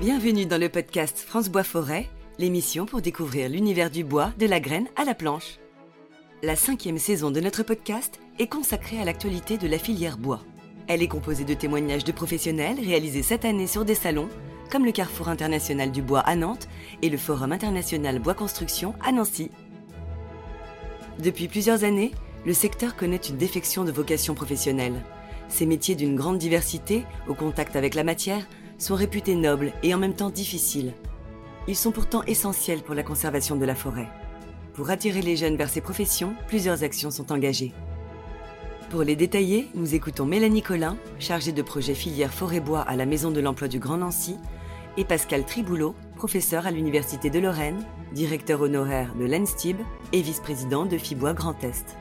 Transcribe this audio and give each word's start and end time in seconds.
Bienvenue 0.00 0.44
dans 0.44 0.60
le 0.60 0.68
podcast 0.68 1.18
France 1.20 1.48
Bois 1.48 1.62
Forêt, 1.62 2.10
l'émission 2.40 2.84
pour 2.84 3.00
découvrir 3.00 3.48
l'univers 3.48 3.90
du 3.90 4.02
bois, 4.02 4.32
de 4.40 4.46
la 4.46 4.58
graine 4.58 4.88
à 4.96 5.04
la 5.04 5.14
planche. 5.14 5.60
La 6.42 6.56
cinquième 6.56 6.98
saison 6.98 7.30
de 7.30 7.40
notre 7.40 7.62
podcast 7.62 8.20
est 8.40 8.48
consacrée 8.48 9.00
à 9.00 9.04
l'actualité 9.04 9.56
de 9.56 9.68
la 9.68 9.78
filière 9.78 10.18
bois. 10.18 10.40
Elle 10.88 11.00
est 11.00 11.08
composée 11.08 11.44
de 11.44 11.54
témoignages 11.54 12.02
de 12.02 12.10
professionnels 12.10 12.80
réalisés 12.84 13.22
cette 13.22 13.44
année 13.44 13.68
sur 13.68 13.84
des 13.84 13.94
salons, 13.94 14.28
comme 14.70 14.84
le 14.84 14.90
Carrefour 14.90 15.28
international 15.28 15.92
du 15.92 16.02
bois 16.02 16.20
à 16.20 16.34
Nantes 16.34 16.68
et 17.00 17.08
le 17.08 17.16
Forum 17.16 17.52
international 17.52 18.18
bois 18.18 18.34
construction 18.34 18.94
à 19.00 19.12
Nancy. 19.12 19.52
Depuis 21.20 21.46
plusieurs 21.46 21.84
années, 21.84 22.10
le 22.44 22.52
secteur 22.52 22.96
connaît 22.96 23.16
une 23.16 23.36
défection 23.36 23.84
de 23.84 23.92
vocations 23.92 24.34
professionnelles. 24.34 25.00
Ces 25.48 25.66
métiers 25.66 25.94
d'une 25.94 26.16
grande 26.16 26.38
diversité, 26.38 27.04
au 27.28 27.34
contact 27.34 27.76
avec 27.76 27.94
la 27.94 28.02
matière, 28.02 28.44
sont 28.78 28.94
réputés 28.94 29.34
nobles 29.34 29.72
et 29.82 29.94
en 29.94 29.98
même 29.98 30.14
temps 30.14 30.30
difficiles. 30.30 30.92
Ils 31.66 31.76
sont 31.76 31.92
pourtant 31.92 32.22
essentiels 32.24 32.82
pour 32.82 32.94
la 32.94 33.02
conservation 33.02 33.56
de 33.56 33.64
la 33.64 33.74
forêt. 33.74 34.08
Pour 34.74 34.90
attirer 34.90 35.22
les 35.22 35.36
jeunes 35.36 35.56
vers 35.56 35.68
ces 35.68 35.80
professions, 35.80 36.34
plusieurs 36.48 36.82
actions 36.82 37.10
sont 37.10 37.32
engagées. 37.32 37.72
Pour 38.90 39.02
les 39.02 39.16
détailler, 39.16 39.68
nous 39.74 39.94
écoutons 39.94 40.26
Mélanie 40.26 40.62
Collin, 40.62 40.96
chargée 41.18 41.52
de 41.52 41.62
projet 41.62 41.94
filière 41.94 42.32
forêt-bois 42.32 42.80
à 42.80 42.96
la 42.96 43.06
Maison 43.06 43.30
de 43.30 43.40
l'Emploi 43.40 43.68
du 43.68 43.78
Grand 43.78 43.96
Nancy, 43.96 44.36
et 44.96 45.04
Pascal 45.04 45.44
Triboulot, 45.44 45.94
professeur 46.16 46.66
à 46.66 46.70
l'Université 46.70 47.30
de 47.30 47.38
Lorraine, 47.38 47.84
directeur 48.12 48.60
honoraire 48.60 49.14
de 49.16 49.24
l'ENSTIB 49.24 49.78
et 50.12 50.22
vice-président 50.22 50.86
de 50.86 50.98
FIBOIS 50.98 51.34
Grand 51.34 51.64
Est. 51.64 51.96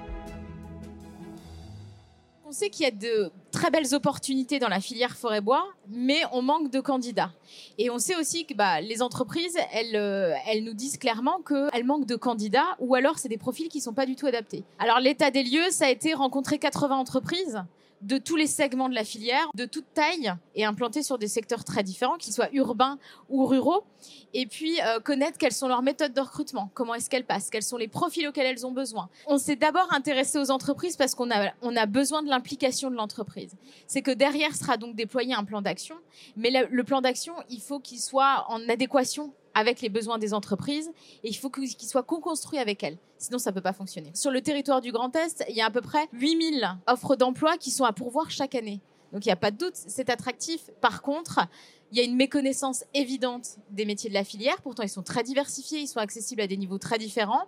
On 2.46 2.52
sait 2.52 2.70
qu'il 2.70 2.86
y 2.86 2.88
a 2.88 2.92
de 2.92 3.32
très 3.64 3.72
belles 3.72 3.96
opportunités 3.96 4.60
dans 4.60 4.68
la 4.68 4.82
filière 4.82 5.16
forêt-bois, 5.16 5.66
mais 5.88 6.20
on 6.34 6.42
manque 6.42 6.70
de 6.70 6.82
candidats. 6.82 7.32
Et 7.78 7.90
on 7.90 7.98
sait 7.98 8.18
aussi 8.18 8.46
que 8.46 8.54
bah, 8.54 8.82
les 8.82 9.02
entreprises, 9.02 9.58
elles, 9.72 9.96
euh, 9.96 10.34
elles 10.48 10.66
nous 10.66 10.74
disent 10.74 10.98
clairement 10.98 11.40
qu'elles 11.40 11.86
manquent 11.86 12.06
de 12.06 12.18
candidats 12.18 12.76
ou 12.80 12.94
alors 12.94 13.20
c'est 13.20 13.30
des 13.30 13.38
profils 13.38 13.70
qui 13.70 13.78
ne 13.78 13.84
sont 13.84 13.94
pas 13.94 14.06
du 14.06 14.18
tout 14.18 14.28
adaptés. 14.28 14.66
Alors 14.80 15.00
l'état 15.00 15.32
des 15.32 15.44
lieux, 15.44 15.72
ça 15.72 15.86
a 15.86 15.90
été 15.92 16.14
rencontrer 16.14 16.58
80 16.58 16.94
entreprises 16.94 17.64
de 18.04 18.18
tous 18.18 18.36
les 18.36 18.48
segments 18.48 18.90
de 18.90 18.96
la 18.96 19.04
filière, 19.04 19.50
de 19.56 19.66
toute 19.66 19.86
taille, 19.94 20.34
et 20.56 20.66
implantés 20.66 21.04
sur 21.04 21.18
des 21.18 21.28
secteurs 21.28 21.64
très 21.64 21.84
différents, 21.84 22.18
qu'ils 22.18 22.34
soient 22.34 22.50
urbains 22.54 23.00
ou 23.30 23.46
ruraux, 23.46 23.84
et 24.34 24.46
puis 24.46 24.80
euh, 24.82 25.00
connaître 25.00 25.38
quelles 25.38 25.54
sont 25.54 25.68
leurs 25.68 25.82
méthodes 25.82 26.14
de 26.14 26.22
recrutement, 26.22 26.70
comment 26.74 26.94
est-ce 26.94 27.10
qu'elles 27.10 27.26
passent, 27.26 27.50
quels 27.50 27.64
sont 27.64 27.78
les 27.78 27.88
profils 27.88 28.28
auxquels 28.28 28.46
elles 28.46 28.66
ont 28.66 28.72
besoin. 28.72 29.10
On 29.28 29.38
s'est 29.38 29.56
d'abord 29.56 29.88
intéressé 29.92 30.38
aux 30.38 30.52
entreprises 30.52 30.98
parce 30.98 31.16
qu'on 31.16 31.32
a, 31.32 31.52
on 31.62 31.76
a 31.76 31.86
besoin 31.86 32.22
de 32.24 32.30
l'implication 32.30 32.92
de 32.92 32.96
l'entreprise. 32.96 33.56
C'est 33.88 34.02
que 34.02 34.12
derrière 34.12 34.56
sera 34.56 34.78
donc 34.78 34.96
déployé 34.96 35.34
un 35.34 35.44
plan 35.44 35.62
d'action, 35.62 35.96
mais 36.36 36.52
le 36.70 36.84
plan 36.84 37.02
d'action, 37.02 37.34
il 37.50 37.62
faut 37.62 37.80
qu'il 37.80 38.00
soit 38.00 38.46
en 38.50 38.68
adéquation 38.70 39.34
avec 39.54 39.82
les 39.82 39.90
besoins 39.90 40.18
des 40.18 40.34
entreprises 40.34 40.92
et 41.24 41.30
il 41.30 41.36
faut 41.36 41.50
qu'il 41.50 41.70
soit 41.88 42.04
co-construit 42.04 42.60
avec 42.60 42.84
elles. 42.84 42.98
Sinon, 43.18 43.38
ça 43.38 43.52
ne 43.52 43.56
peut 43.56 43.62
pas 43.62 43.74
fonctionner. 43.74 44.12
Sur 44.14 44.32
le 44.32 44.42
territoire 44.42 44.82
du 44.82 44.92
Grand 44.92 45.16
Est, 45.16 45.46
il 45.50 45.56
y 45.56 45.62
a 45.62 45.66
à 45.66 45.72
peu 45.72 45.82
près 45.82 46.08
8000 46.14 46.78
offres 46.88 47.16
d'emploi 47.16 47.58
qui 47.58 47.72
sont 47.72 47.86
à 47.86 47.94
pourvoir 47.94 48.30
chaque 48.32 48.56
année. 48.56 48.82
Donc, 49.14 49.26
il 49.26 49.30
n'y 49.30 49.34
a 49.34 49.38
pas 49.38 49.52
de 49.52 49.58
doute, 49.58 49.76
c'est 49.76 50.10
attractif. 50.10 50.72
Par 50.82 51.04
contre, 51.04 51.40
il 51.92 51.98
y 52.00 52.02
a 52.02 52.04
une 52.04 52.16
méconnaissance 52.16 52.84
évidente 52.96 53.58
des 53.70 53.86
métiers 53.86 54.10
de 54.10 54.16
la 54.16 54.24
filière. 54.24 54.60
Pourtant, 54.64 54.82
ils 54.82 54.90
sont 54.90 55.04
très 55.04 55.22
diversifiés, 55.22 55.80
ils 55.80 55.88
sont 55.88 56.00
accessibles 56.00 56.42
à 56.42 56.48
des 56.48 56.58
niveaux 56.58 56.80
très 56.80 56.98
différents. 56.98 57.46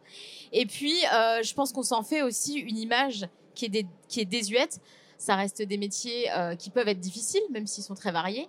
Et 0.54 0.68
puis, 0.68 0.94
euh, 1.12 1.42
je 1.42 1.54
pense 1.56 1.72
qu'on 1.72 1.82
s'en 1.82 2.04
fait 2.04 2.22
aussi 2.22 2.60
une 2.60 2.78
image 2.78 3.28
qui 3.56 3.66
est, 3.66 3.88
qui 4.08 4.22
est 4.22 4.26
désuète. 4.26 4.80
Ça 5.18 5.36
reste 5.36 5.64
des 5.64 5.78
métiers 5.78 6.32
euh, 6.32 6.56
qui 6.56 6.70
peuvent 6.70 6.88
être 6.88 7.00
difficiles, 7.00 7.42
même 7.50 7.66
s'ils 7.66 7.84
sont 7.84 7.96
très 7.96 8.12
variés. 8.12 8.48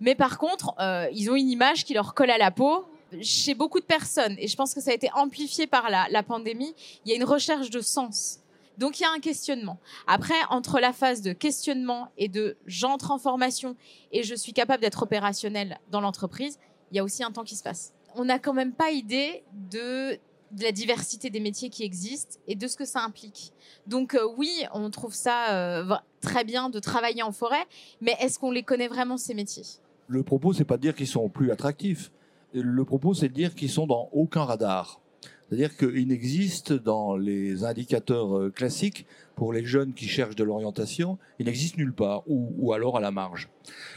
Mais 0.00 0.14
par 0.14 0.38
contre, 0.38 0.74
euh, 0.78 1.08
ils 1.12 1.30
ont 1.30 1.36
une 1.36 1.50
image 1.50 1.84
qui 1.84 1.94
leur 1.94 2.14
colle 2.14 2.30
à 2.30 2.38
la 2.38 2.50
peau. 2.50 2.84
Chez 3.22 3.54
beaucoup 3.54 3.80
de 3.80 3.86
personnes, 3.86 4.36
et 4.38 4.48
je 4.48 4.54
pense 4.54 4.74
que 4.74 4.82
ça 4.82 4.90
a 4.90 4.94
été 4.94 5.08
amplifié 5.14 5.66
par 5.66 5.88
la, 5.88 6.22
pandémie, 6.22 6.74
il 7.04 7.10
y 7.10 7.14
a 7.14 7.16
une 7.16 7.24
recherche 7.24 7.70
de 7.70 7.80
sens. 7.80 8.40
Donc 8.76 9.00
il 9.00 9.02
y 9.02 9.06
a 9.06 9.10
un 9.10 9.18
questionnement. 9.18 9.78
Après, 10.06 10.34
entre 10.50 10.78
la 10.78 10.92
phase 10.92 11.22
de 11.22 11.32
questionnement 11.32 12.12
et 12.18 12.28
de 12.28 12.58
j'entre 12.66 13.10
en 13.10 13.18
formation 13.18 13.76
et 14.12 14.24
je 14.24 14.34
suis 14.34 14.52
capable 14.52 14.82
d'être 14.82 15.02
opérationnel 15.02 15.80
dans 15.90 16.02
l'entreprise, 16.02 16.58
il 16.90 16.98
y 16.98 17.00
a 17.00 17.04
aussi 17.04 17.24
un 17.24 17.32
temps 17.32 17.44
qui 17.44 17.56
se 17.56 17.62
passe. 17.62 17.94
On 18.14 18.26
n'a 18.26 18.38
quand 18.38 18.52
même 18.52 18.74
pas 18.74 18.90
idée 18.90 19.42
de 19.70 20.18
de 20.50 20.62
la 20.62 20.72
diversité 20.72 21.30
des 21.30 21.40
métiers 21.40 21.70
qui 21.70 21.84
existent 21.84 22.38
et 22.46 22.54
de 22.54 22.66
ce 22.66 22.76
que 22.76 22.84
ça 22.84 23.00
implique. 23.00 23.52
Donc 23.86 24.14
euh, 24.14 24.26
oui, 24.36 24.64
on 24.72 24.90
trouve 24.90 25.14
ça 25.14 25.52
euh, 25.52 25.94
très 26.20 26.44
bien 26.44 26.70
de 26.70 26.78
travailler 26.78 27.22
en 27.22 27.32
forêt, 27.32 27.66
mais 28.00 28.16
est-ce 28.20 28.38
qu'on 28.38 28.50
les 28.50 28.62
connaît 28.62 28.88
vraiment 28.88 29.16
ces 29.16 29.34
métiers? 29.34 29.64
Le 30.08 30.22
propos, 30.22 30.52
c'est 30.52 30.64
pas 30.64 30.76
de 30.76 30.82
dire 30.82 30.94
qu'ils 30.94 31.06
sont 31.06 31.28
plus 31.28 31.50
attractifs. 31.50 32.10
Le 32.54 32.84
propos, 32.84 33.14
c'est 33.14 33.28
de 33.28 33.34
dire 33.34 33.54
qu'ils 33.54 33.70
sont 33.70 33.86
dans 33.86 34.08
aucun 34.12 34.44
radar. 34.44 35.00
C'est-à-dire 35.48 35.76
qu'ils 35.76 36.08
n'existent 36.08 36.74
dans 36.76 37.16
les 37.16 37.64
indicateurs 37.64 38.36
euh, 38.36 38.50
classiques 38.50 39.06
pour 39.34 39.52
les 39.52 39.64
jeunes 39.64 39.94
qui 39.94 40.06
cherchent 40.06 40.34
de 40.34 40.44
l'orientation, 40.44 41.16
ils 41.38 41.46
n'existent 41.46 41.78
nulle 41.78 41.92
part, 41.92 42.22
ou, 42.26 42.72
alors 42.72 42.96
à 42.96 43.00
la 43.00 43.10
marge. 43.10 43.48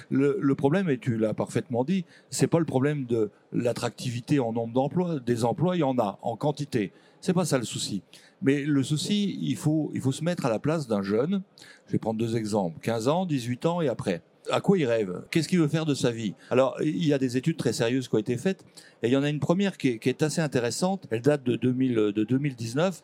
Le, 0.09 0.53
problème, 0.53 0.89
et 0.89 0.97
tu 0.97 1.17
l'as 1.17 1.33
parfaitement 1.33 1.83
dit, 1.83 2.05
c'est 2.29 2.47
pas 2.47 2.59
le 2.59 2.65
problème 2.65 3.05
de 3.05 3.31
l'attractivité 3.51 4.39
en 4.39 4.53
nombre 4.53 4.73
d'emplois. 4.73 5.19
Des 5.19 5.43
emplois, 5.43 5.75
il 5.75 5.79
y 5.79 5.83
en 5.83 5.97
a 5.97 6.19
en 6.21 6.35
quantité. 6.35 6.91
C'est 7.21 7.33
pas 7.33 7.45
ça 7.45 7.57
le 7.57 7.63
souci. 7.63 8.01
Mais 8.41 8.63
le 8.63 8.83
souci, 8.83 9.37
il 9.41 9.55
faut, 9.55 9.91
il 9.93 10.01
faut 10.01 10.11
se 10.11 10.23
mettre 10.23 10.45
à 10.45 10.49
la 10.49 10.59
place 10.59 10.87
d'un 10.87 11.03
jeune. 11.03 11.41
Je 11.85 11.91
vais 11.93 11.99
prendre 11.99 12.19
deux 12.19 12.35
exemples 12.35 12.79
15 12.81 13.07
ans, 13.07 13.25
18 13.25 13.65
ans 13.67 13.81
et 13.81 13.87
après 13.87 14.21
à 14.49 14.61
quoi 14.61 14.77
il 14.77 14.85
rêve? 14.85 15.21
Qu'est-ce 15.29 15.47
qu'il 15.47 15.59
veut 15.59 15.67
faire 15.67 15.85
de 15.85 15.93
sa 15.93 16.11
vie? 16.11 16.33
Alors, 16.49 16.75
il 16.81 17.05
y 17.05 17.13
a 17.13 17.17
des 17.17 17.37
études 17.37 17.57
très 17.57 17.73
sérieuses 17.73 18.07
qui 18.07 18.15
ont 18.15 18.19
été 18.19 18.37
faites, 18.37 18.65
et 19.03 19.07
il 19.07 19.11
y 19.11 19.17
en 19.17 19.23
a 19.23 19.29
une 19.29 19.39
première 19.39 19.77
qui 19.77 19.99
est, 20.03 20.23
assez 20.23 20.41
intéressante. 20.41 21.05
Elle 21.09 21.21
date 21.21 21.43
de, 21.43 21.55
2000, 21.55 21.95
de 21.95 22.23
2019, 22.23 23.03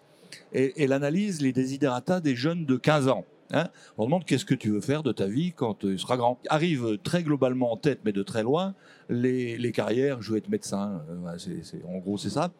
et 0.53 0.83
elle 0.83 0.93
analyse 0.93 1.41
les 1.41 1.53
désiderata 1.53 2.19
des 2.19 2.35
jeunes 2.35 2.65
de 2.65 2.75
15 2.75 3.07
ans. 3.07 3.25
Hein 3.53 3.69
on 3.97 4.05
demande 4.05 4.25
qu'est-ce 4.25 4.45
que 4.45 4.55
tu 4.55 4.69
veux 4.69 4.81
faire 4.81 5.03
de 5.03 5.11
ta 5.11 5.27
vie 5.27 5.53
quand 5.53 5.75
tu 5.75 5.97
seras 5.97 6.17
grand. 6.17 6.39
Arrive 6.49 6.97
très 7.03 7.23
globalement 7.23 7.71
en 7.71 7.77
tête, 7.77 7.99
mais 8.03 8.11
de 8.11 8.23
très 8.23 8.43
loin, 8.43 8.75
les, 9.09 9.71
carrières. 9.71 10.21
Je 10.21 10.31
veux 10.31 10.37
être 10.37 10.49
médecin, 10.49 11.01
euh, 11.09 11.79
en 11.87 11.97
gros 11.99 12.17
c'est 12.17 12.29
ça. 12.29 12.51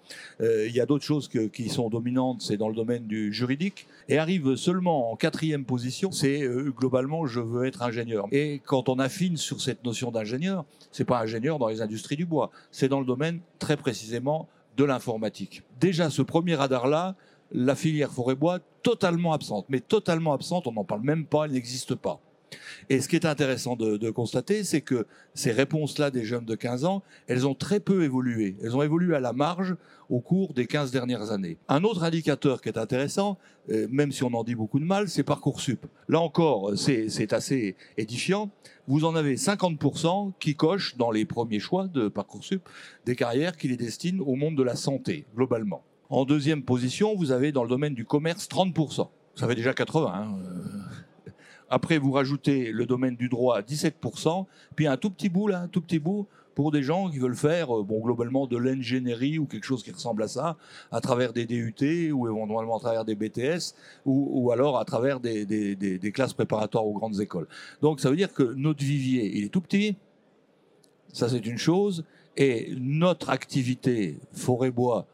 Euh, 0.41 0.65
il 0.67 0.73
y 0.73 0.79
a 0.79 0.85
d'autres 0.85 1.03
choses 1.03 1.27
qui 1.27 1.69
sont 1.69 1.89
dominantes, 1.89 2.41
c'est 2.41 2.57
dans 2.57 2.69
le 2.69 2.75
domaine 2.75 3.05
du 3.07 3.33
juridique. 3.33 3.87
Et 4.07 4.17
arrive 4.17 4.55
seulement 4.55 5.11
en 5.11 5.15
quatrième 5.15 5.65
position, 5.65 6.11
c'est 6.11 6.41
euh, 6.41 6.71
globalement 6.71 7.25
je 7.25 7.39
veux 7.39 7.65
être 7.65 7.81
ingénieur. 7.81 8.27
Et 8.31 8.61
quand 8.65 8.89
on 8.89 8.99
affine 8.99 9.37
sur 9.37 9.61
cette 9.61 9.83
notion 9.83 10.11
d'ingénieur, 10.11 10.65
c'est 10.91 11.05
pas 11.05 11.19
ingénieur 11.19 11.59
dans 11.59 11.67
les 11.67 11.81
industries 11.81 12.15
du 12.15 12.25
bois, 12.25 12.51
c'est 12.71 12.87
dans 12.87 12.99
le 12.99 13.05
domaine 13.05 13.39
très 13.59 13.77
précisément 13.77 14.47
de 14.77 14.85
l'informatique. 14.85 15.63
Déjà 15.79 16.09
ce 16.09 16.21
premier 16.21 16.55
radar 16.55 16.87
là 16.87 17.15
la 17.51 17.75
filière 17.75 18.11
forêt-bois 18.11 18.59
totalement 18.83 19.33
absente, 19.33 19.65
mais 19.69 19.79
totalement 19.79 20.33
absente, 20.33 20.67
on 20.67 20.73
n'en 20.73 20.83
parle 20.83 21.01
même 21.01 21.25
pas, 21.25 21.45
elle 21.45 21.51
n'existe 21.51 21.95
pas. 21.95 22.21
Et 22.89 23.01
ce 23.01 23.09
qui 23.09 23.15
est 23.15 23.25
intéressant 23.25 23.75
de, 23.75 24.09
constater, 24.09 24.63
c'est 24.63 24.81
que 24.81 25.05
ces 25.33 25.51
réponses-là 25.51 26.11
des 26.11 26.23
jeunes 26.23 26.45
de 26.45 26.55
15 26.55 26.85
ans, 26.85 27.03
elles 27.27 27.45
ont 27.45 27.55
très 27.55 27.79
peu 27.79 28.03
évolué. 28.03 28.55
Elles 28.63 28.75
ont 28.75 28.81
évolué 28.81 29.15
à 29.15 29.19
la 29.19 29.33
marge 29.33 29.75
au 30.09 30.19
cours 30.19 30.53
des 30.53 30.67
15 30.67 30.91
dernières 30.91 31.31
années. 31.31 31.57
Un 31.67 31.83
autre 31.83 32.03
indicateur 32.03 32.61
qui 32.61 32.69
est 32.69 32.77
intéressant, 32.77 33.37
euh, 33.69 33.87
même 33.91 34.11
si 34.11 34.23
on 34.23 34.33
en 34.33 34.43
dit 34.43 34.55
beaucoup 34.55 34.79
de 34.79 34.85
mal, 34.85 35.09
c'est 35.09 35.23
Parcoursup. 35.23 35.85
Là 36.07 36.21
encore, 36.21 36.71
c'est 36.77 37.33
assez 37.33 37.75
édifiant. 37.97 38.49
Vous 38.87 39.03
en 39.03 39.15
avez 39.15 39.35
50% 39.35 40.31
qui 40.39 40.55
cochent 40.55 40.95
dans 40.95 41.11
les 41.11 41.25
premiers 41.25 41.59
choix 41.59 41.87
de 41.87 42.07
Parcoursup 42.07 42.61
des 43.05 43.17
carrières 43.17 43.57
qui 43.57 43.67
les 43.67 43.77
destinent 43.77 44.23
au 44.25 44.35
monde 44.35 44.55
de 44.55 44.63
la 44.63 44.77
santé, 44.77 45.25
globalement. 45.35 45.83
En 46.09 46.25
deuxième 46.25 46.63
position, 46.63 47.15
vous 47.15 47.31
avez 47.31 47.51
dans 47.51 47.63
le 47.63 47.69
domaine 47.69 47.93
du 47.93 48.05
commerce 48.05 48.47
30%. 48.47 49.09
Ça 49.35 49.47
fait 49.47 49.55
déjà 49.55 49.73
80. 49.73 50.13
Hein. 50.13 50.39
Après, 51.69 51.97
vous 51.97 52.11
rajoutez 52.11 52.71
le 52.71 52.85
domaine 52.85 53.15
du 53.15 53.27
droit 53.27 53.61
17%, 53.61 54.45
puis 54.75 54.87
un 54.87 54.97
tout 54.97 55.09
petit 55.09 55.29
bout 55.29 55.47
là, 55.47 55.61
un 55.61 55.67
tout 55.67 55.81
petit 55.81 55.99
bout 55.99 56.27
pour 56.55 56.71
des 56.71 56.81
gens 56.81 57.09
qui 57.11 57.19
veulent 57.19 57.35
faire, 57.35 57.77
euh, 57.77 57.83
bon, 57.83 57.99
globalement 57.99 58.47
de 58.47 58.57
l'ingénierie 58.57 59.37
ou 59.37 59.45
quelque 59.45 59.65
chose 59.65 59.83
qui 59.83 59.91
ressemble 59.91 60.23
à 60.23 60.27
ça, 60.27 60.57
à 60.91 61.01
travers 61.01 61.31
des 61.31 61.45
DUT 61.45 62.11
ou 62.11 62.27
éventuellement 62.27 62.77
à 62.77 62.79
travers 62.79 63.05
des 63.05 63.13
BTS 63.13 63.75
ou, 64.07 64.51
alors 64.51 64.79
à 64.79 64.85
travers 64.85 65.19
des, 65.19 65.45
des, 65.45 66.11
classes 66.11 66.33
préparatoires 66.33 66.87
aux 66.87 66.93
grandes 66.93 67.21
écoles. 67.21 67.47
Donc, 67.83 67.99
ça 67.99 68.09
veut 68.09 68.15
dire 68.15 68.33
que 68.33 68.41
notre 68.41 68.83
vivier, 68.83 69.37
il 69.37 69.43
est 69.43 69.49
tout 69.49 69.61
petit. 69.61 69.97
Ça, 71.13 71.29
c'est 71.29 71.45
une 71.45 71.59
chose. 71.59 72.05
Et 72.37 72.73
notre 72.79 73.29
activité 73.29 74.17
forêt-bois, 74.31 75.05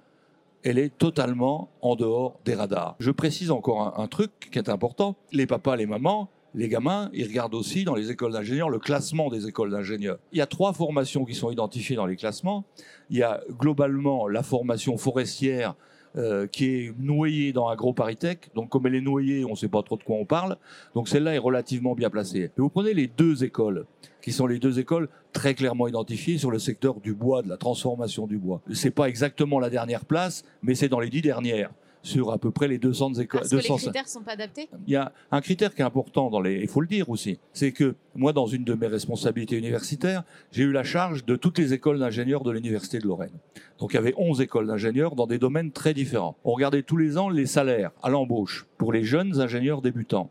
elle 0.64 0.80
est 0.80 0.98
totalement 0.98 1.70
en 1.82 1.96
dehors 1.96 2.40
des 2.46 2.56
radars. 2.56 2.96
Je 3.00 3.12
précise 3.12 3.52
encore 3.52 4.00
un, 4.00 4.08
truc 4.08 4.32
qui 4.52 4.58
est 4.58 4.70
important. 4.70 5.16
Les 5.32 5.46
papas, 5.46 5.76
les 5.76 5.86
mamans, 5.86 6.30
les 6.56 6.70
gamins, 6.70 7.10
ils 7.14 7.28
regardent 7.28 7.56
aussi 7.56 7.84
dans 7.84 7.96
les 7.96 8.12
écoles 8.12 8.32
d'ingénieurs 8.32 8.70
le 8.70 8.80
classement 8.80 9.30
des 9.30 9.48
écoles 9.48 9.72
d'ingénieurs. 9.72 10.20
Il 10.32 10.38
y 10.38 10.42
a 10.42 10.46
trois 10.46 10.74
formations 10.74 11.26
qui 11.26 11.36
sont 11.36 11.52
identifiées 11.52 11.96
dans 11.96 12.06
les 12.06 12.16
classements. 12.16 12.64
Il 13.10 13.18
y 13.18 13.24
a 13.24 13.42
globalement 13.50 14.28
la 14.28 14.44
formation 14.44 14.98
forestière 14.98 15.76
euh, 16.16 16.48
qui 16.48 16.66
est 16.66 16.94
noyée 17.00 17.54
dans 17.54 17.68
AgroParisTech. 17.68 18.52
Donc 18.56 18.70
comme 18.70 18.88
elle 18.88 18.96
est 18.96 19.02
noyée, 19.02 19.46
on 19.46 19.52
ne 19.52 19.56
sait 19.56 19.68
pas 19.68 19.82
trop 19.82 19.98
de 19.98 20.04
quoi 20.04 20.18
on 20.18 20.26
parle. 20.26 20.58
Donc 20.96 21.08
celle-là 21.08 21.34
est 21.34 21.40
relativement 21.40 21.96
bien 21.96 22.10
placée. 22.10 22.52
Vous 22.58 22.70
prenez 22.70 22.94
les 22.94 23.08
deux 23.08 23.44
écoles, 23.44 23.86
qui 24.22 24.32
sont 24.32 24.48
les 24.48 24.60
deux 24.60 24.80
écoles 24.80 25.10
très 25.32 25.56
clairement 25.56 25.88
identifiées 25.88 26.38
sur 26.38 26.52
le 26.52 26.60
secteur 26.60 27.00
du 27.00 27.14
bois, 27.14 27.42
de 27.42 27.50
la 27.50 27.58
transformation 27.58 28.28
du 28.28 28.38
bois. 28.38 28.62
C'est 28.74 28.92
pas 28.92 29.10
exactement 29.10 29.60
la 29.60 29.70
dernière 29.70 30.06
place, 30.06 30.44
mais 30.62 30.76
c'est 30.76 30.90
dans 30.90 31.00
les 31.00 31.10
dix 31.10 31.22
dernières 31.22 31.72
sur 32.04 32.32
à 32.32 32.38
peu 32.38 32.52
près 32.52 32.68
les 32.68 32.78
200 32.78 33.16
écoles. 33.16 33.40
Parce 33.40 33.52
que 33.52 33.56
les 33.56 33.64
critères 33.64 34.08
sont 34.08 34.22
pas 34.22 34.34
adaptés 34.34 34.70
Il 34.86 34.94
y 34.94 34.98
a 34.98 35.12
un 35.32 35.42
critère 35.42 35.74
qui 35.74 35.82
est 35.82 35.86
important, 35.86 36.30
dans 36.30 36.42
les, 36.42 36.62
il 36.62 36.68
faut 36.68 36.82
le 36.82 36.88
dire 36.88 37.10
aussi, 37.10 37.40
c'est 37.54 37.72
que 37.72 37.96
moi, 38.14 38.34
dans 38.34 38.46
une 38.46 38.66
de 38.66 38.74
mes 38.74 38.88
responsabilités 38.88 39.58
universitaires, 39.58 40.24
j'ai 40.52 40.64
eu 40.64 40.72
la 40.72 40.84
charge 40.84 41.26
de 41.26 41.36
toutes 41.36 41.58
les 41.58 41.74
écoles 41.74 42.00
d'ingénieurs 42.00 42.44
de 42.44 42.52
l'Université 42.52 43.00
de 43.00 43.08
Lorraine. 43.08 43.32
Donc 43.80 43.94
il 43.94 43.96
y 43.96 44.00
avait 44.00 44.14
11 44.18 44.42
écoles 44.42 44.68
d'ingénieurs 44.68 45.16
dans 45.16 45.28
des 45.28 45.40
domaines 45.40 45.72
très 45.72 45.94
différents. 45.94 46.36
On 46.44 46.52
regardait 46.52 46.84
tous 46.84 46.98
les 46.98 47.18
ans 47.18 47.30
les 47.30 47.46
salaires 47.46 47.92
à 48.04 48.10
l'embauche 48.10 48.68
pour 48.78 48.92
les 48.92 49.04
jeunes 49.04 49.40
ingénieurs 49.40 49.82
débutants. 49.82 50.30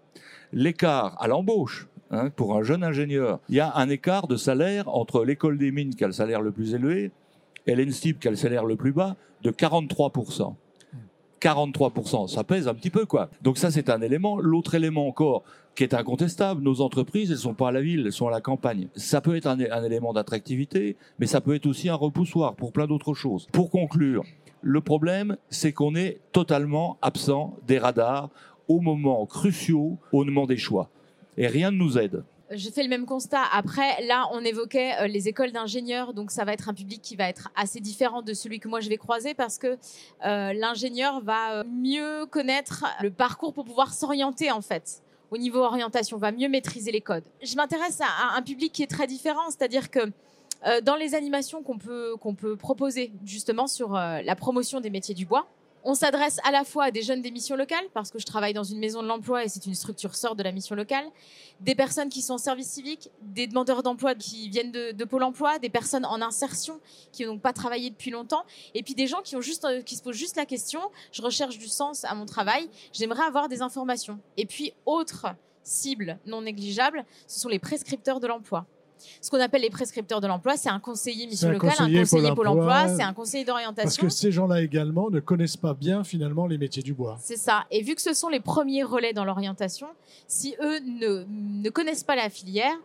L'écart 0.53 1.17
à 1.21 1.27
l'embauche 1.27 1.89
hein, 2.11 2.29
pour 2.31 2.55
un 2.55 2.63
jeune 2.63 2.85
ingénieur, 2.85 3.41
il 3.49 3.57
y 3.57 3.61
a 3.61 3.75
un 3.77 3.89
écart 3.89 4.27
de 4.27 4.37
salaire 4.37 4.89
entre 4.95 5.25
l'école 5.25 5.57
des 5.57 5.73
mines 5.73 5.95
qui 5.95 6.05
a 6.05 6.07
le 6.07 6.13
salaire 6.13 6.43
le 6.43 6.53
plus 6.53 6.75
élevé 6.75 7.11
et 7.67 7.75
l'ENSTIP 7.75 8.21
qui 8.21 8.29
a 8.29 8.31
le 8.31 8.37
salaire 8.37 8.65
le 8.65 8.77
plus 8.77 8.93
bas 8.93 9.17
de 9.43 9.51
43%. 9.51 10.55
43%, 11.43 12.29
ça 12.29 12.45
pèse 12.45 12.69
un 12.69 12.75
petit 12.75 12.91
peu 12.91 13.05
quoi. 13.05 13.29
Donc 13.43 13.59
ça 13.59 13.71
c'est 13.71 13.91
un 13.91 14.01
élément. 14.01 14.39
L'autre 14.39 14.75
élément 14.75 15.09
encore 15.09 15.43
qui 15.75 15.83
est 15.83 15.95
incontestable, 15.95 16.63
nos 16.63 16.81
entreprises 16.81 17.33
elles 17.33 17.39
sont 17.39 17.55
pas 17.55 17.69
à 17.69 17.73
la 17.73 17.81
ville, 17.81 18.05
elles 18.07 18.13
sont 18.13 18.29
à 18.29 18.31
la 18.31 18.41
campagne. 18.41 18.89
Ça 18.95 19.21
peut 19.21 19.37
être 19.37 19.47
un, 19.47 19.59
élément 19.59 20.13
d'attractivité, 20.13 20.97
mais 21.19 21.27
ça 21.27 21.41
peut 21.41 21.55
être 21.55 21.67
aussi 21.67 21.89
un 21.89 21.95
repoussoir 21.97 22.55
pour 22.55 22.73
plein 22.73 22.87
d'autres 22.87 23.15
choses. 23.15 23.49
Pour 23.53 23.71
conclure, 23.71 24.23
le 24.61 24.81
problème 24.81 25.37
c'est 25.51 25.73
qu'on 25.73 25.97
est 25.97 26.21
totalement 26.31 26.97
absent 27.03 27.57
des 27.67 27.79
radars 27.79 28.31
au 28.69 28.81
moment 28.81 29.27
cruciaux, 29.27 29.99
au 30.13 30.25
moment 30.25 30.47
des 30.47 30.57
choix. 30.57 30.91
Et 31.37 31.49
rien 31.49 31.73
ne 31.73 31.77
nous 31.77 31.99
aide. 31.99 32.23
J'ai 32.55 32.71
fait 32.71 32.83
le 32.83 32.89
même 32.89 33.07
constat. 33.07 33.43
Après, 33.53 34.03
là, 34.05 34.29
on 34.33 34.45
évoquait 34.45 34.93
euh, 35.01 35.07
les 35.07 35.29
écoles 35.29 35.53
d'ingénieurs, 35.53 36.13
donc 36.13 36.31
ça 36.31 36.45
va 36.45 36.53
être 36.53 36.69
un 36.69 36.75
public 36.75 37.01
qui 37.03 37.17
va 37.17 37.29
être 37.29 37.49
assez 37.57 37.81
différent 37.81 38.23
de 38.23 38.35
celui 38.35 38.61
que 38.61 38.69
moi 38.69 38.81
je 38.81 38.89
vais 38.89 38.97
croiser 38.97 39.35
parce 39.35 39.59
que 39.59 39.79
euh, 40.25 40.53
l'ingénieur 40.53 41.21
va 41.23 41.55
euh, 41.55 41.65
mieux 41.65 42.27
connaître 42.27 42.85
le 43.01 43.11
parcours 43.11 43.55
pour 43.55 43.65
pouvoir 43.65 43.95
s'orienter 43.95 44.51
en 44.51 44.61
fait. 44.61 45.03
Au 45.31 45.39
niveau 45.39 45.61
orientation, 45.61 46.19
va 46.19 46.31
mieux 46.31 46.49
maîtriser 46.49 46.93
les 46.93 47.01
codes. 47.01 47.25
Je 47.43 47.57
m'intéresse 47.57 48.01
à, 48.01 48.37
un 48.37 48.43
public 48.43 48.73
qui 48.73 48.83
est 48.83 48.91
très 48.91 49.07
différent, 49.07 49.49
c'est-à-dire 49.49 49.91
que 49.91 50.01
dans 50.85 50.95
les 50.95 51.17
animations 51.17 51.61
qu'on 51.63 51.77
peut, 51.77 52.15
qu'on 52.21 52.35
peut 52.37 52.55
proposer 52.55 53.13
justement 53.25 53.67
sur 53.67 53.95
la 53.95 54.37
promotion 54.37 54.81
des 54.81 54.91
métiers 54.91 55.15
du 55.15 55.27
bois, 55.27 55.49
on 55.85 55.95
s'adresse 55.95 56.39
à 56.45 56.51
la 56.51 56.65
fois 56.65 56.85
à 56.85 56.91
des 56.91 57.03
jeunes 57.03 57.23
des 57.23 57.31
missions 57.31 57.57
locales, 57.57 57.85
parce 57.93 58.11
que 58.11 58.19
je 58.19 58.27
travaille 58.27 58.53
dans 58.53 58.65
une 58.65 58.79
maison 58.79 59.03
de 59.03 59.09
l'emploi 59.09 59.45
et 59.45 59.49
c'est 59.49 59.67
une 59.67 59.75
structure 59.75 60.15
sort 60.15 60.37
de 60.37 60.43
la 60.43 60.53
mission 60.53 60.75
locale, 60.75 61.05
des 61.61 61.75
personnes 61.75 62.09
qui 62.09 62.23
sont 62.23 62.35
en 62.35 62.39
service 62.39 62.69
civique, 62.69 63.11
des 63.21 63.47
demandeurs 63.47 63.83
d'emploi 63.83 64.15
qui 64.15 64.49
viennent 64.49 64.73
de, 64.73 65.05
Pôle 65.05 65.25
emploi, 65.25 65.59
des 65.59 65.69
personnes 65.69 66.07
en 66.07 66.23
insertion 66.23 66.81
qui 67.11 67.27
n'ont 67.27 67.39
pas 67.39 67.53
travaillé 67.53 67.91
depuis 67.91 68.11
longtemps, 68.11 68.45
et 68.75 68.83
puis 68.83 68.95
des 68.95 69.07
gens 69.07 69.21
qui, 69.23 69.37
ont 69.37 69.41
juste, 69.41 69.65
euh, 69.65 69.83
qui 69.83 69.97
se 69.97 70.03
posent 70.03 70.17
juste 70.17 70.37
la 70.37 70.47
question, 70.47 70.81
je 71.11 71.21
recherche 71.23 71.59
du 71.59 71.69
sens 71.69 72.05
à 72.05 72.15
mon 72.15 72.25
travail, 72.25 72.69
j'aimerais 72.93 73.25
avoir 73.25 73.49
des 73.49 73.63
informations. 73.63 74.19
Et 74.37 74.47
puis, 74.47 74.73
autre 74.87 75.27
cible 75.65 76.19
non 76.25 76.43
négligeable, 76.43 77.05
ce 77.27 77.41
sont 77.41 77.49
les 77.49 77.59
prescripteurs 77.59 78.21
de 78.21 78.27
l'emploi 78.27 78.67
ce 79.21 79.31
qu'on 79.31 79.41
appelle 79.41 79.63
les 79.63 79.71
prescripteurs 79.71 80.21
de 80.21 80.27
l'emploi. 80.27 80.57
C'est 80.57 80.69
un 80.69 80.81
conseiller 80.81 81.27
mission 81.27 81.51
locale, 81.51 81.75
un 81.79 81.93
conseiller 81.93 82.33
Pôle 82.35 82.49
emploi, 82.49 82.89
c'est 82.89 83.03
un 83.03 83.13
conseiller 83.13 83.45
d'orientation. 83.45 83.85
Parce 83.85 83.97
que 83.97 84.09
ces 84.09 84.33
gens-là 84.33 84.63
également 84.63 85.11
ne 85.11 85.21
connaissent 85.21 85.57
pas 85.57 85.75
bien 85.75 86.05
finalement 86.05 86.47
les 86.47 86.59
métiers 86.59 86.83
du 86.83 86.95
bois. 86.95 87.19
C'est 87.21 87.37
ça. 87.37 87.65
Et 87.71 87.83
vu 87.83 87.95
que 87.95 88.03
ce 88.03 88.15
sont 88.15 88.29
les 88.29 88.41
premiers 88.41 88.83
relais 88.83 89.13
dans 89.13 89.25
l'orientation, 89.25 89.89
si 90.27 90.55
eux 90.63 90.79
ne, 90.81 91.25
ne 91.29 91.71
connaissent 91.71 92.05
pas 92.05 92.17
la 92.17 92.31
filière, 92.31 92.77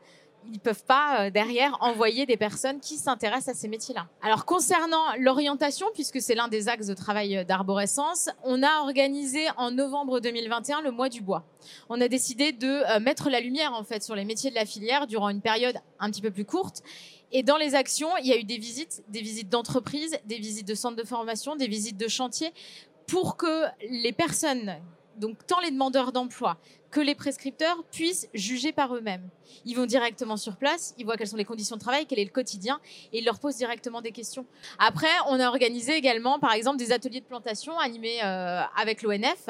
ils 0.51 0.59
peuvent 0.59 0.83
pas 0.83 1.25
euh, 1.25 1.29
derrière 1.29 1.77
envoyer 1.81 2.25
des 2.25 2.37
personnes 2.37 2.79
qui 2.79 2.97
s'intéressent 2.97 3.55
à 3.55 3.59
ces 3.59 3.67
métiers-là. 3.67 4.07
Alors 4.21 4.45
concernant 4.45 5.03
l'orientation, 5.19 5.87
puisque 5.93 6.21
c'est 6.21 6.35
l'un 6.35 6.47
des 6.47 6.67
axes 6.67 6.87
de 6.87 6.93
travail 6.93 7.37
euh, 7.37 7.43
d'arborescence, 7.43 8.29
on 8.43 8.63
a 8.63 8.81
organisé 8.81 9.45
en 9.57 9.71
novembre 9.71 10.19
2021 10.19 10.81
le 10.81 10.91
mois 10.91 11.09
du 11.09 11.21
bois. 11.21 11.45
On 11.89 11.99
a 12.01 12.07
décidé 12.07 12.51
de 12.51 12.67
euh, 12.67 12.99
mettre 12.99 13.29
la 13.29 13.39
lumière 13.39 13.73
en 13.73 13.83
fait 13.83 14.03
sur 14.03 14.15
les 14.15 14.25
métiers 14.25 14.49
de 14.49 14.55
la 14.55 14.65
filière 14.65 15.07
durant 15.07 15.29
une 15.29 15.41
période 15.41 15.77
un 15.99 16.09
petit 16.09 16.21
peu 16.21 16.31
plus 16.31 16.45
courte. 16.45 16.81
Et 17.31 17.43
dans 17.43 17.57
les 17.57 17.75
actions, 17.75 18.09
il 18.21 18.27
y 18.27 18.33
a 18.33 18.37
eu 18.37 18.45
des 18.45 18.57
visites, 18.57 19.03
des 19.09 19.21
visites 19.21 19.49
d'entreprise, 19.49 20.17
des 20.25 20.37
visites 20.37 20.67
de 20.67 20.75
centres 20.75 20.95
de 20.95 21.03
formation, 21.03 21.57
des 21.57 21.67
visites 21.67 21.97
de 21.97 22.07
chantier, 22.07 22.53
pour 23.05 23.35
que 23.35 23.65
les 23.89 24.13
personnes 24.13 24.77
donc 25.17 25.45
tant 25.45 25.59
les 25.59 25.71
demandeurs 25.71 26.11
d'emploi 26.11 26.57
que 26.91 26.99
les 26.99 27.15
prescripteurs 27.15 27.83
puissent 27.91 28.29
juger 28.33 28.71
par 28.71 28.95
eux-mêmes. 28.95 29.29
Ils 29.65 29.75
vont 29.75 29.85
directement 29.85 30.37
sur 30.37 30.55
place, 30.55 30.93
ils 30.97 31.05
voient 31.05 31.17
quelles 31.17 31.27
sont 31.27 31.37
les 31.37 31.45
conditions 31.45 31.75
de 31.75 31.81
travail, 31.81 32.05
quel 32.05 32.19
est 32.19 32.25
le 32.25 32.31
quotidien, 32.31 32.79
et 33.11 33.19
ils 33.19 33.25
leur 33.25 33.39
posent 33.39 33.57
directement 33.57 34.01
des 34.01 34.11
questions. 34.11 34.45
Après, 34.79 35.11
on 35.27 35.39
a 35.39 35.47
organisé 35.47 35.95
également, 35.95 36.39
par 36.39 36.53
exemple, 36.53 36.77
des 36.77 36.91
ateliers 36.91 37.19
de 37.19 37.25
plantation 37.25 37.77
animés 37.77 38.19
euh, 38.23 38.61
avec 38.77 39.01
l'ONF 39.01 39.49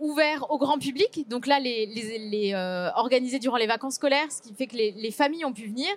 ouvert 0.00 0.50
au 0.50 0.58
grand 0.58 0.78
public. 0.78 1.28
Donc 1.28 1.46
là, 1.46 1.58
les, 1.60 1.86
les, 1.86 2.52
euh, 2.54 2.90
organisés 2.94 3.38
durant 3.38 3.56
les 3.56 3.66
vacances 3.66 3.94
scolaires, 3.94 4.30
ce 4.30 4.42
qui 4.42 4.54
fait 4.54 4.66
que 4.66 4.76
les, 4.76 5.10
familles 5.10 5.44
ont 5.44 5.52
pu 5.52 5.66
venir. 5.66 5.88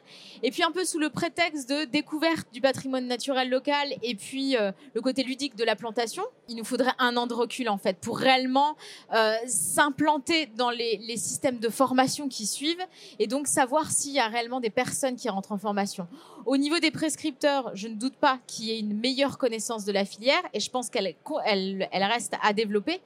Et 0.44 0.51
puis 0.51 0.63
un 0.63 0.71
peu 0.71 0.86
sous 0.86 1.00
le 1.00 1.09
prétexte 1.09 1.69
de 1.69 1.86
découverte 1.86 2.48
du 2.53 2.62
patrimoine 2.62 3.07
naturel 3.07 3.50
local 3.50 3.94
et 4.01 4.15
puis 4.15 4.56
euh, 4.56 4.71
le 4.94 5.01
côté 5.01 5.24
ludique 5.24 5.56
de 5.56 5.63
la 5.63 5.75
plantation, 5.75 6.24
il 6.48 6.56
nous 6.56 6.63
faudrait 6.63 6.94
un 6.98 7.18
an 7.18 7.27
de 7.27 7.33
recul 7.33 7.69
en 7.69 7.77
fait 7.77 7.98
pour 7.98 8.18
réellement 8.18 8.75
euh, 9.13 9.36
s'implanter 9.48 10.48
dans 10.56 10.69
les, 10.69 10.98
les 10.98 11.18
systèmes 11.18 11.59
de 11.59 11.69
formation 11.69 12.30
qui 12.30 12.45
suivent 12.45 12.86
et 13.19 13.27
donc 13.27 13.48
savoir 13.48 13.92
s'il 13.92 14.13
y 14.13 14.19
a 14.19 14.27
réellement 14.27 14.59
des 14.59 14.69
personnes 14.69 15.15
qui 15.15 15.30
rentrent 15.30 15.51
en 15.51 15.57
formation. 15.57 16.07
Au 16.45 16.57
niveau 16.57 16.80
des 16.80 16.92
prescripteurs, 16.92 17.71
je 17.75 17.88
ne 17.88 17.95
doute 17.95 18.15
pas 18.15 18.39
qu'il 18.48 18.65
y 18.65 18.71
ait 18.71 18.80
une 18.80 18.98
meilleure 18.98 19.38
connaissance 19.38 19.86
de 19.86 19.92
la 19.92 20.06
filière 20.06 20.42
et 20.53 20.59
je 20.59 20.69
pense 20.69 20.89
qu'elle 20.89 21.15
elle, 21.45 21.89
elle 21.92 22.03
reste 22.03 22.36
à 22.42 22.53
développer. 22.53 23.01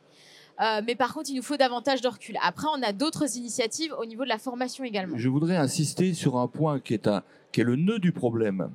Euh, 0.62 0.82
mais 0.86 0.96
par 0.96 1.14
contre, 1.14 1.30
il 1.30 1.36
nous 1.36 1.42
faut 1.42 1.58
davantage 1.58 2.02
de 2.02 2.08
recul. 2.08 2.38
Après, 2.42 2.68
on 2.76 2.82
a 2.82 2.94
d'autres 2.94 3.38
initiatives 3.38 3.94
au 4.00 4.06
niveau 4.06 4.24
de 4.24 4.30
la 4.30 4.38
formation 4.38 4.84
également. 4.84 5.18
Je 5.18 5.30
voudrais 5.30 5.58
insister 5.58 6.14
sur 6.14 6.38
un 6.38 6.48
point 6.48 6.80
qui 6.80 6.94
est, 6.94 7.08
un, 7.08 7.24
qui 7.52 7.62
est 7.62 7.66
le 7.66 7.76
nœud 7.76 8.00
du 8.00 8.12
problème. 8.12 8.70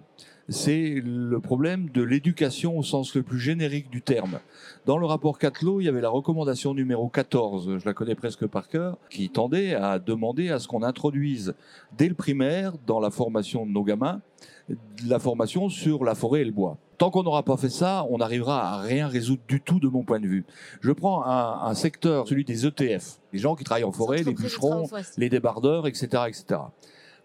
C'est 0.50 1.00
le 1.04 1.38
problème 1.38 1.90
de 1.90 2.02
l'éducation 2.02 2.76
au 2.76 2.82
sens 2.82 3.14
le 3.14 3.22
plus 3.22 3.38
générique 3.38 3.88
du 3.88 4.02
terme. 4.02 4.40
Dans 4.84 4.98
le 4.98 5.06
rapport 5.06 5.38
Catlo, 5.38 5.80
il 5.80 5.84
y 5.84 5.88
avait 5.88 6.00
la 6.00 6.08
recommandation 6.08 6.74
numéro 6.74 7.08
14, 7.08 7.78
je 7.78 7.86
la 7.86 7.94
connais 7.94 8.16
presque 8.16 8.46
par 8.46 8.68
cœur, 8.68 8.98
qui 9.10 9.30
tendait 9.30 9.74
à 9.74 10.00
demander 10.00 10.50
à 10.50 10.58
ce 10.58 10.66
qu'on 10.66 10.82
introduise 10.82 11.54
dès 11.96 12.08
le 12.08 12.14
primaire, 12.14 12.72
dans 12.84 12.98
la 12.98 13.10
formation 13.10 13.64
de 13.64 13.70
nos 13.70 13.84
gamins, 13.84 14.20
la 15.06 15.20
formation 15.20 15.68
sur 15.68 16.04
la 16.04 16.16
forêt 16.16 16.40
et 16.40 16.44
le 16.44 16.50
bois. 16.50 16.78
Tant 17.00 17.10
qu'on 17.10 17.22
n'aura 17.22 17.42
pas 17.42 17.56
fait 17.56 17.70
ça, 17.70 18.06
on 18.10 18.18
n'arrivera 18.18 18.74
à 18.74 18.80
rien 18.82 19.08
résoudre 19.08 19.40
du 19.48 19.62
tout 19.62 19.80
de 19.80 19.88
mon 19.88 20.02
point 20.02 20.20
de 20.20 20.26
vue. 20.26 20.44
Je 20.82 20.92
prends 20.92 21.24
un, 21.24 21.72
secteur, 21.72 22.28
celui 22.28 22.44
des 22.44 22.66
ETF, 22.66 23.20
les 23.32 23.38
gens 23.38 23.56
qui 23.56 23.64
travaillent 23.64 23.84
en 23.84 23.90
forêt, 23.90 24.22
les 24.22 24.34
bûcherons, 24.34 24.86
les 25.16 25.30
débardeurs, 25.30 25.86
etc., 25.86 26.24
etc. 26.28 26.60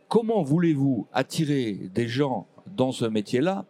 Comment 0.07 0.43
voulez-vous 0.43 1.07
attirer 1.11 1.89
des 1.93 2.07
gens 2.07 2.47
dans 2.77 2.93
ce 2.93 3.03
métier-là 3.03 3.65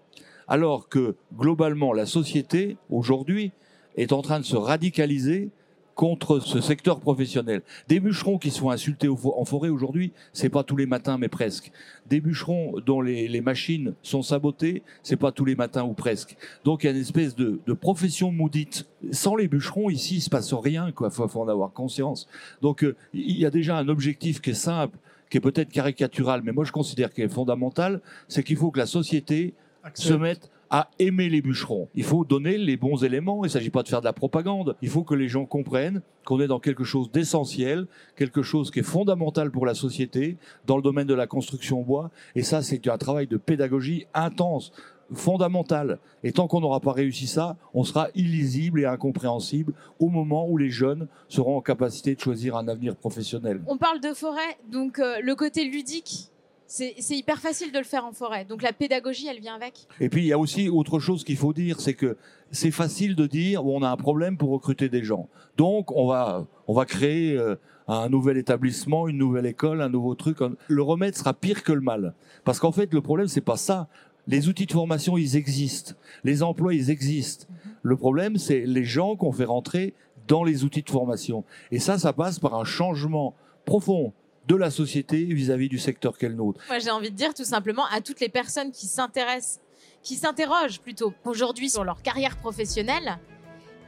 alors 0.48 0.90
que 0.90 1.16
globalement 1.36 1.92
la 1.92 2.06
société 2.06 2.78
aujourd'hui 2.92 3.52
est 3.98 4.14
en 4.14 4.22
train 4.22 4.40
de 4.40 4.46
se 4.46 4.56
radicaliser 4.56 5.50
contre 5.96 6.40
ce 6.40 6.62
secteur 6.62 7.00
professionnel. 7.00 7.62
Des 7.88 8.00
bûcherons 8.00 8.38
qui 8.38 8.52
sont 8.52 8.70
insultés 8.70 9.08
en 9.08 9.46
forêt 9.46 9.70
aujourd'hui, 9.70 10.12
c'est 10.34 10.50
pas 10.50 10.64
tous 10.64 10.76
les 10.76 10.86
matins, 10.86 11.18
mais 11.18 11.30
presque. 11.30 11.72
Des 12.08 12.20
bûcherons 12.20 12.76
dont 12.86 13.02
les, 13.02 13.42
machines 13.42 13.94
sont 14.04 14.22
sabotées, 14.22 14.84
c'est 15.04 15.16
pas 15.16 15.32
tous 15.32 15.46
les 15.46 15.56
matins 15.56 15.84
ou 15.84 15.94
presque. 15.94 16.36
Donc 16.64 16.84
il 16.84 16.88
y 16.88 16.90
a 16.90 16.94
une 16.94 17.02
espèce 17.02 17.36
de, 17.36 17.60
profession 17.74 18.32
maudite. 18.32 18.86
Sans 19.12 19.36
les 19.36 19.48
bûcherons, 19.48 19.90
ici, 19.90 20.16
il 20.16 20.22
se 20.22 20.30
passe 20.30 20.54
rien, 20.54 20.92
quoi. 20.92 21.10
Faut, 21.10 21.28
faut 21.28 21.42
en 21.42 21.48
avoir 21.48 21.72
conscience. 21.72 22.28
Donc 22.62 22.84
euh, 22.84 22.96
il 23.14 23.38
y 23.38 23.46
a 23.46 23.52
déjà 23.52 23.78
un 23.78 23.88
objectif 23.88 24.42
qui 24.42 24.52
est 24.52 24.54
simple, 24.54 24.98
qui 25.30 25.38
est 25.38 25.42
peut-être 25.42 25.70
caricatural, 25.70 26.42
mais 26.44 26.52
moi 26.52 26.66
je 26.66 26.72
considère 26.72 27.14
qu'il 27.14 27.24
est 27.24 27.30
fondamental, 27.30 28.02
c'est 28.28 28.44
qu'il 28.44 28.58
faut 28.58 28.72
que 28.72 28.80
la 28.80 28.86
société 28.86 29.54
se 29.94 30.14
mette 30.14 30.50
à 30.70 30.90
aimer 31.00 31.30
les 31.30 31.42
bûcherons. 31.42 31.90
Il 31.96 32.04
faut 32.04 32.26
donner 32.26 32.58
les 32.58 32.78
bons 32.78 33.04
éléments. 33.04 33.44
Il 33.44 33.48
ne 33.48 33.52
s'agit 33.52 33.70
pas 33.70 33.84
de 33.84 33.88
faire 33.88 34.02
de 34.02 34.06
la 34.06 34.14
propagande. 34.14 34.76
Il 34.82 34.90
faut 34.90 35.04
que 35.04 35.16
les 35.16 35.28
gens 35.28 35.46
comprennent 35.46 36.02
qu'on 36.26 36.40
est 36.40 36.48
dans 36.48 36.60
quelque 36.60 36.84
chose 36.84 37.12
d'essentiel, 37.12 37.88
quelque 38.16 38.42
chose 38.42 38.72
qui 38.72 38.80
est 38.80 38.84
fondamental 38.84 39.52
pour 39.52 39.66
la 39.66 39.76
société, 39.76 40.38
dans 40.66 40.76
le 40.76 40.82
domaine 40.82 41.08
de 41.08 41.14
la 41.14 41.28
construction 41.28 41.82
bois. 41.82 42.10
Et 42.36 42.44
ça, 42.44 42.62
c'est 42.62 42.88
un 42.88 42.98
travail 42.98 43.28
de 43.28 43.38
pédagogie 43.38 44.08
intense 44.14 44.72
fondamental. 45.14 46.00
Et 46.24 46.32
tant 46.32 46.48
qu'on 46.48 46.62
n'aura 46.62 46.80
pas 46.80 46.92
réussi 46.92 47.28
ça, 47.28 47.58
on 47.74 47.84
sera 47.84 48.08
illisible 48.16 48.80
et 48.80 48.86
incompréhensible 48.86 49.74
au 50.00 50.10
moment 50.10 50.48
où 50.50 50.58
les 50.58 50.70
jeunes 50.70 51.08
seront 51.28 51.58
en 51.58 51.62
capacité 51.62 52.16
de 52.16 52.20
choisir 52.20 52.56
un 52.56 52.68
avenir 52.68 52.96
professionnel. 52.96 53.62
On 53.68 53.78
parle 53.78 54.00
de 54.00 54.14
forêt, 54.14 54.58
donc 54.72 55.00
euh, 55.00 55.20
le 55.22 55.36
côté 55.36 55.64
ludique 55.66 56.32
C'est 56.68 56.96
hyper 57.12 57.40
facile 57.40 57.72
de 57.72 57.78
le 57.78 57.84
faire 57.84 58.06
en 58.06 58.12
forêt. 58.12 58.46
Donc 58.46 58.62
la 58.62 58.74
pédagogie, 58.74 59.28
elle 59.28 59.40
vient 59.40 59.56
avec. 59.56 59.88
Et 60.00 60.10
puis 60.10 60.22
il 60.24 60.28
y 60.28 60.34
a 60.34 60.40
aussi 60.40 60.70
autre 60.70 61.00
chose 61.00 61.24
qu'il 61.24 61.38
faut 61.38 61.54
dire, 61.54 61.80
c'est 61.80 61.94
que 61.94 62.18
c'est 62.52 62.72
facile 62.72 63.16
de 63.16 63.28
dire 63.28 63.66
on 63.66 63.84
a 63.84 63.90
un 63.90 63.98
problème 63.98 64.38
pour 64.38 64.50
recruter 64.50 64.90
des 64.90 65.04
gens. 65.04 65.30
Donc 65.58 65.92
on 65.92 66.08
va 66.08 66.46
on 66.68 66.74
va 66.74 66.86
créer 66.86 67.38
euh, 67.38 67.56
un 67.88 68.10
nouvel 68.10 68.38
établissement, 68.38 69.08
une 69.08 69.18
nouvelle 69.18 69.46
école, 69.46 69.82
un 69.82 69.90
nouveau 69.90 70.16
truc. 70.16 70.40
Le 70.68 70.82
remède 70.82 71.16
sera 71.16 71.34
pire 71.34 71.64
que 71.64 71.72
le 71.72 71.82
mal, 71.82 72.14
parce 72.44 72.60
qu'en 72.60 72.72
fait 72.72 72.94
le 72.94 73.02
problème 73.02 73.28
c'est 73.28 73.42
pas 73.42 73.58
ça. 73.58 73.88
Les 74.28 74.48
outils 74.48 74.66
de 74.66 74.72
formation 74.72 75.18
ils 75.18 75.36
existent, 75.36 75.94
les 76.24 76.42
emplois 76.42 76.74
ils 76.74 76.90
existent. 76.90 77.46
Le 77.84 77.96
problème 77.96 78.38
c'est 78.38 78.66
les 78.66 78.86
gens 78.86 79.16
qu'on 79.16 79.32
fait 79.32 79.46
rentrer 79.46 79.94
dans 80.28 80.44
les 80.44 80.64
outils 80.64 80.82
de 80.82 80.90
formation. 80.90 81.44
Et 81.72 81.78
ça 81.78 82.00
ça 82.00 82.12
passe 82.12 82.40
par 82.40 82.56
un 82.56 82.66
changement 82.66 83.36
profond 83.66 84.14
de 84.48 84.56
la 84.56 84.70
société 84.70 85.24
vis-à-vis 85.26 85.70
du 85.70 85.80
secteur 85.80 86.18
qu'elle 86.18 86.36
nôtre. 86.36 86.62
Moi, 86.68 86.80
j'ai 86.80 86.92
envie 86.92 87.12
de 87.12 87.16
dire 87.16 87.34
tout 87.34 87.44
simplement 87.44 87.86
à 87.92 88.02
toutes 88.02 88.20
les 88.20 88.30
personnes 88.30 88.72
qui 88.72 88.86
s'intéressent, 88.86 89.60
qui 90.02 90.16
s'interrogent 90.16 90.80
plutôt 90.80 91.14
aujourd'hui 91.24 91.70
sur 91.70 91.84
leur 91.84 92.02
carrière 92.02 92.38
professionnelle, 92.38 93.18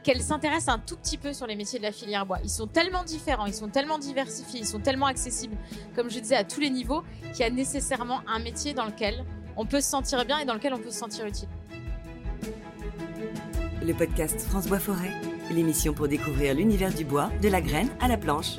qu'elles 0.02 0.22
s'intéressent 0.22 0.74
un 0.74 0.78
tout 0.78 0.96
petit 0.96 1.18
peu 1.18 1.32
sur 1.32 1.46
les 1.46 1.54
métiers 1.54 1.78
de 1.78 1.84
la 1.84 1.92
filière 1.92 2.26
bois. 2.26 2.38
Ils 2.42 2.50
sont 2.50 2.66
tellement 2.66 3.04
différents, 3.04 3.46
ils 3.46 3.54
sont 3.54 3.68
tellement 3.68 3.98
diversifiés, 3.98 4.60
ils 4.60 4.66
sont 4.66 4.80
tellement 4.80 5.06
accessibles, 5.06 5.56
comme 5.94 6.10
je 6.10 6.18
disais, 6.18 6.36
à 6.36 6.44
tous 6.44 6.60
les 6.60 6.70
niveaux, 6.70 7.02
qu'il 7.32 7.40
y 7.40 7.42
a 7.44 7.50
nécessairement 7.50 8.20
un 8.26 8.38
métier 8.38 8.74
dans 8.74 8.86
lequel 8.86 9.24
on 9.56 9.66
peut 9.66 9.80
se 9.80 9.90
sentir 9.90 10.24
bien 10.24 10.38
et 10.38 10.44
dans 10.44 10.54
lequel 10.54 10.74
on 10.74 10.78
peut 10.78 10.90
se 10.90 10.98
sentir 10.98 11.26
utile. 11.26 11.48
Le 13.84 13.92
podcast 13.94 14.40
France 14.40 14.66
Bois 14.66 14.78
Forêt, 14.78 15.12
l'émission 15.50 15.94
pour 15.94 16.08
découvrir 16.08 16.54
l'univers 16.54 16.92
du 16.92 17.04
bois, 17.04 17.30
de 17.42 17.48
la 17.48 17.60
graine 17.60 17.88
à 18.00 18.08
la 18.08 18.16
planche. 18.16 18.56